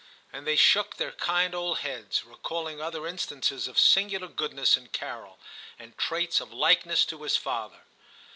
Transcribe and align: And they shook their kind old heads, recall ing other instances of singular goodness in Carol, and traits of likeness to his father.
And 0.33 0.47
they 0.47 0.55
shook 0.55 0.95
their 0.95 1.11
kind 1.11 1.53
old 1.53 1.81
heads, 1.81 2.23
recall 2.25 2.67
ing 2.67 2.81
other 2.81 3.05
instances 3.05 3.67
of 3.67 3.77
singular 3.77 4.27
goodness 4.27 4.75
in 4.75 4.87
Carol, 4.87 5.37
and 5.77 5.95
traits 5.95 6.41
of 6.41 6.51
likeness 6.51 7.05
to 7.05 7.21
his 7.21 7.37
father. 7.37 7.81